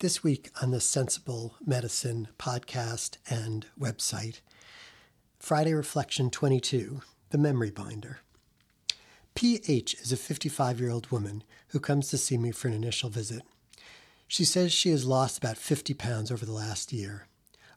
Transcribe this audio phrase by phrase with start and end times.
[0.00, 4.40] This week on the Sensible Medicine podcast and website,
[5.38, 8.20] Friday Reflection 22 The Memory Binder.
[9.34, 13.10] PH is a 55 year old woman who comes to see me for an initial
[13.10, 13.42] visit.
[14.26, 17.26] She says she has lost about 50 pounds over the last year.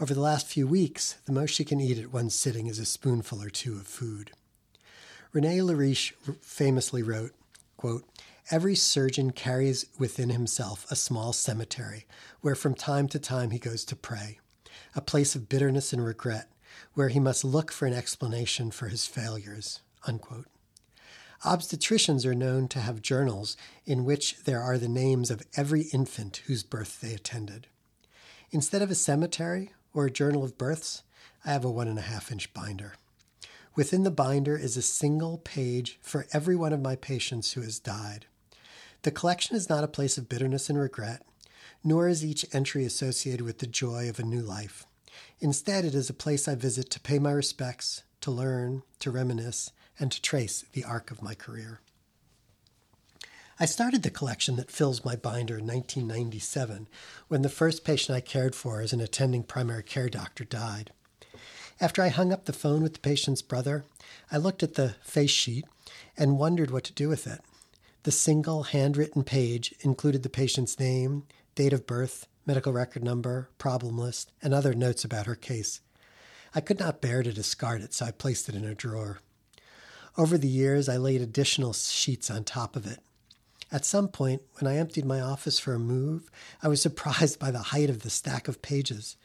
[0.00, 2.84] Over the last few weeks, the most she can eat at one sitting is a
[2.84, 4.32] spoonful or two of food.
[5.32, 7.30] René Leriche famously wrote,
[7.76, 8.02] quote,
[8.50, 12.06] Every surgeon carries within himself a small cemetery
[12.40, 14.38] where from time to time he goes to pray,
[14.96, 16.50] a place of bitterness and regret
[16.94, 19.80] where he must look for an explanation for his failures.
[20.06, 20.46] Unquote.
[21.44, 26.38] Obstetricians are known to have journals in which there are the names of every infant
[26.46, 27.66] whose birth they attended.
[28.50, 31.02] Instead of a cemetery or a journal of births,
[31.44, 32.94] I have a one and a half inch binder.
[33.76, 37.78] Within the binder is a single page for every one of my patients who has
[37.78, 38.24] died.
[39.02, 41.22] The collection is not a place of bitterness and regret,
[41.84, 44.86] nor is each entry associated with the joy of a new life.
[45.40, 49.70] Instead, it is a place I visit to pay my respects, to learn, to reminisce,
[49.98, 51.80] and to trace the arc of my career.
[53.60, 56.88] I started the collection that fills my binder in 1997
[57.26, 60.92] when the first patient I cared for as an attending primary care doctor died.
[61.80, 63.84] After I hung up the phone with the patient's brother,
[64.30, 65.64] I looked at the face sheet
[66.16, 67.40] and wondered what to do with it.
[68.04, 73.98] The single handwritten page included the patient's name, date of birth, medical record number, problem
[73.98, 75.80] list, and other notes about her case.
[76.54, 79.18] I could not bear to discard it, so I placed it in a drawer.
[80.16, 83.00] Over the years, I laid additional sheets on top of it.
[83.70, 86.30] At some point, when I emptied my office for a move,
[86.62, 89.16] I was surprised by the height of the stack of pages.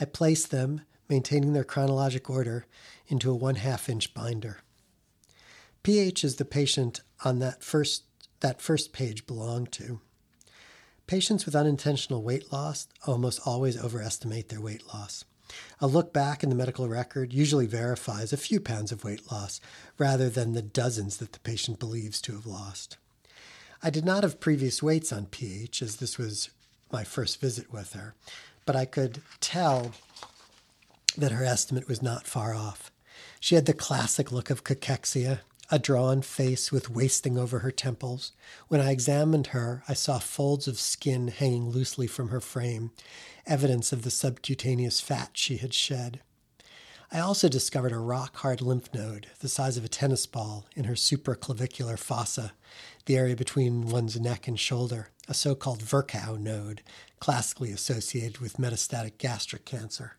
[0.00, 2.66] I placed them, maintaining their chronologic order,
[3.06, 4.58] into a one half inch binder.
[5.82, 8.04] PH is the patient on that first
[8.42, 10.00] that first page belonged to.
[11.06, 15.24] Patients with unintentional weight loss almost always overestimate their weight loss.
[15.80, 19.60] A look back in the medical record usually verifies a few pounds of weight loss
[19.98, 22.96] rather than the dozens that the patient believes to have lost.
[23.82, 26.50] I did not have previous weights on PH as this was
[26.92, 28.14] my first visit with her,
[28.64, 29.92] but I could tell
[31.16, 32.90] that her estimate was not far off.
[33.40, 35.40] She had the classic look of cachexia,
[35.70, 38.32] a drawn face with wasting over her temples.
[38.68, 42.90] When I examined her, I saw folds of skin hanging loosely from her frame,
[43.46, 46.20] evidence of the subcutaneous fat she had shed.
[47.14, 50.84] I also discovered a rock hard lymph node, the size of a tennis ball, in
[50.84, 52.52] her supraclavicular fossa,
[53.04, 56.82] the area between one's neck and shoulder, a so called Virchow node,
[57.20, 60.16] classically associated with metastatic gastric cancer.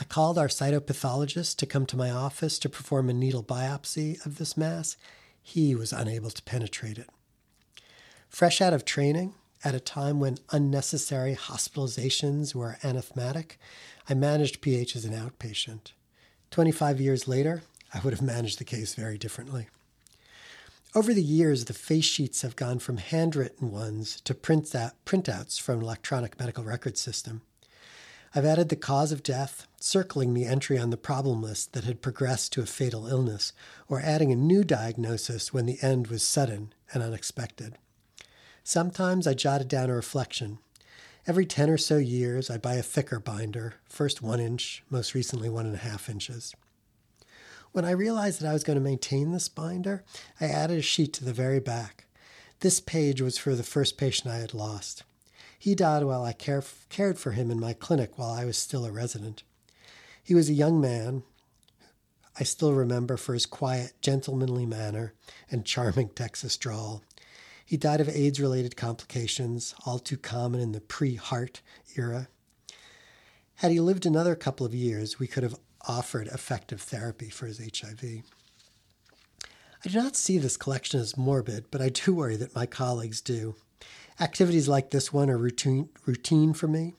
[0.00, 4.38] I called our cytopathologist to come to my office to perform a needle biopsy of
[4.38, 4.96] this mass.
[5.42, 7.10] He was unable to penetrate it.
[8.28, 13.58] Fresh out of training, at a time when unnecessary hospitalizations were anathematic,
[14.08, 15.92] I managed PH as an outpatient.
[16.52, 19.66] 25 years later, I would have managed the case very differently.
[20.94, 26.38] Over the years, the face sheets have gone from handwritten ones to printouts from electronic
[26.38, 27.42] medical record system.
[28.38, 32.00] I've added the cause of death, circling the entry on the problem list that had
[32.00, 33.52] progressed to a fatal illness,
[33.88, 37.78] or adding a new diagnosis when the end was sudden and unexpected.
[38.62, 40.60] Sometimes I jotted down a reflection.
[41.26, 45.48] Every 10 or so years, I buy a thicker binder, first one inch, most recently
[45.48, 46.54] one and a half inches.
[47.72, 50.04] When I realized that I was going to maintain this binder,
[50.40, 52.06] I added a sheet to the very back.
[52.60, 55.02] This page was for the first patient I had lost.
[55.58, 58.84] He died while I care, cared for him in my clinic while I was still
[58.84, 59.42] a resident.
[60.22, 61.24] He was a young man.
[62.38, 65.14] I still remember for his quiet, gentlemanly manner
[65.50, 67.02] and charming Texas drawl.
[67.64, 71.60] He died of AIDS related complications, all too common in the pre HAART
[71.96, 72.28] era.
[73.56, 77.58] Had he lived another couple of years, we could have offered effective therapy for his
[77.58, 78.22] HIV.
[79.84, 83.20] I do not see this collection as morbid, but I do worry that my colleagues
[83.20, 83.56] do.
[84.20, 86.94] Activities like this one are routine, routine for me.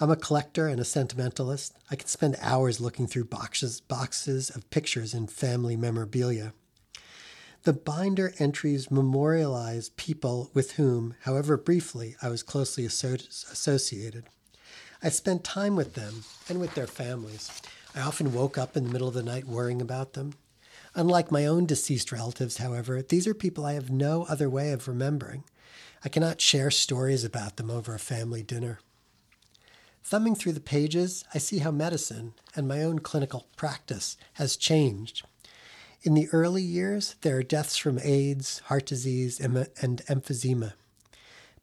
[0.00, 1.76] I'm a collector and a sentimentalist.
[1.90, 6.54] I can spend hours looking through boxes, boxes of pictures and family memorabilia.
[7.64, 14.24] The binder entries memorialize people with whom, however briefly, I was closely associated.
[15.02, 17.50] I spent time with them and with their families.
[17.94, 20.32] I often woke up in the middle of the night worrying about them.
[20.94, 24.88] Unlike my own deceased relatives, however, these are people I have no other way of
[24.88, 25.44] remembering.
[26.04, 28.80] I cannot share stories about them over a family dinner.
[30.02, 35.24] Thumbing through the pages, I see how medicine and my own clinical practice has changed.
[36.02, 39.54] In the early years, there are deaths from AIDS, heart disease, and
[40.08, 40.72] emphysema.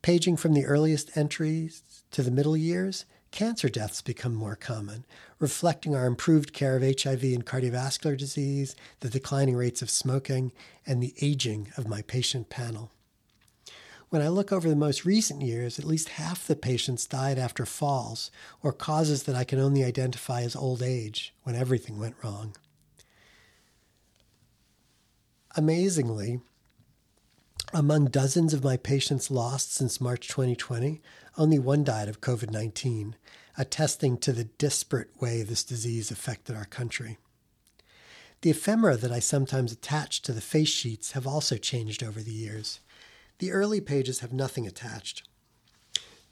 [0.02, 5.04] Paging from the earliest entries to the middle years, cancer deaths become more common,
[5.40, 10.54] reflecting our improved care of HIV and cardiovascular disease, the declining rates of smoking,
[10.88, 12.92] and the aging of my patient panel.
[14.10, 17.66] When I look over the most recent years, at least half the patients died after
[17.66, 18.32] falls
[18.64, 22.56] or causes that I can only identify as old age when everything went wrong.
[25.56, 26.42] Amazingly,
[27.72, 31.02] among dozens of my patients lost since March 2020,
[31.38, 33.16] only one died of COVID 19,
[33.60, 37.20] attesting to the disparate way this disease affected our country.
[38.42, 42.32] The ephemera that I sometimes attach to the face sheets have also changed over the
[42.32, 42.80] years.
[43.40, 45.24] The early pages have nothing attached.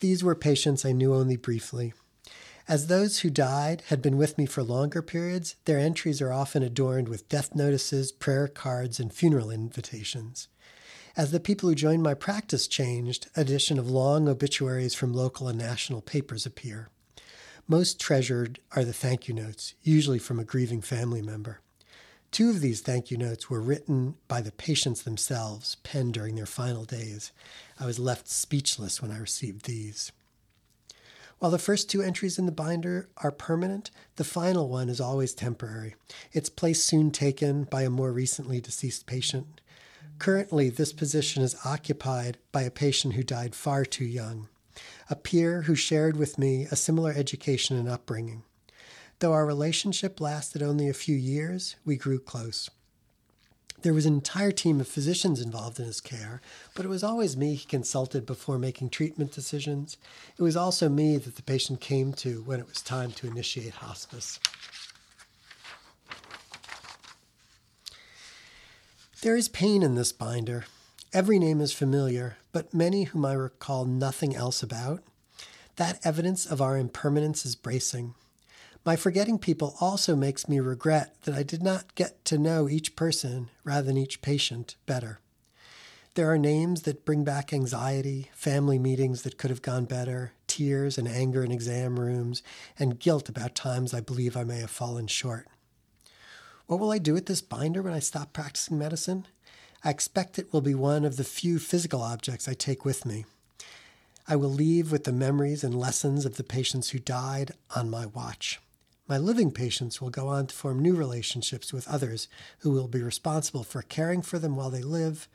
[0.01, 1.94] These were patients I knew only briefly.
[2.68, 6.63] As those who died had been with me for longer periods, their entries are often
[6.63, 10.50] adorned with death notices, prayer cards, and funeral invitations.
[11.15, 15.57] As the people who joined my practice changed, addition of long obituaries from local and
[15.57, 16.89] national papers appear.
[17.69, 21.62] Most treasured are the thank you notes, usually from a grieving family member.
[22.31, 26.45] Two of these thank you notes were written by the patients themselves, penned during their
[26.45, 27.31] final days.
[27.79, 30.12] I was left speechless when I received these.
[31.39, 35.33] While the first two entries in the binder are permanent, the final one is always
[35.33, 35.95] temporary,
[36.33, 39.62] its place soon taken by a more recently deceased patient.
[40.18, 44.50] Currently, this position is occupied by a patient who died far too young,
[45.12, 48.44] a peer who shared with me a similar education and upbringing.
[49.19, 52.69] Though our relationship lasted only a few years, we grew close.
[53.81, 56.42] There was an entire team of physicians involved in his care,
[56.75, 59.98] but it was always me he consulted before making treatment decisions.
[60.38, 63.74] It was also me that the patient came to when it was time to initiate
[63.74, 64.40] hospice.
[69.22, 70.66] There is pain in this binder.
[71.12, 75.02] Every name is familiar, but many whom I recall nothing else about.
[75.78, 78.13] That evidence of our impermanence is bracing.
[78.88, 82.95] My forgetting people also makes me regret that I did not get to know each
[82.95, 85.19] person rather than each patient better.
[86.16, 90.98] There are names that bring back anxiety, family meetings that could have gone better, tears
[90.98, 92.42] and anger in exam rooms,
[92.80, 95.50] and guilt about times I believe I may have fallen short.
[96.68, 99.28] What will I do with this binder when I stop practicing medicine?
[99.84, 103.25] I expect it will be one of the few physical objects I take with me.
[104.30, 108.06] I will leave with the memories and lessons of the patients who died on my
[108.06, 108.62] watch.
[109.07, 112.27] My living patients will go on to form new relationships with others
[112.59, 115.30] who will be responsible for caring for them while they live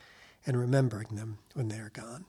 [0.46, 2.26] and remembering them when they are gone.